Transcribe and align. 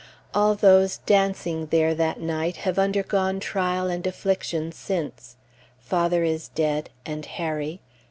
All 0.33 0.55
those 0.55 0.97
dancing 0.97 1.67
there 1.67 1.93
that 1.93 2.19
night 2.19 2.55
have 2.65 2.79
undergone 2.79 3.39
trial 3.39 3.85
and 3.87 4.07
affliction 4.07 4.71
since. 4.71 5.35
Father 5.77 6.23
is 6.23 6.47
dead, 6.47 6.89
and 7.05 7.23
Harry. 7.27 7.81